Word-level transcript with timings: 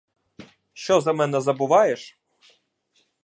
Що 0.73 1.01
за 1.01 1.13
мене 1.13 1.41
забуваєш? 1.41 2.19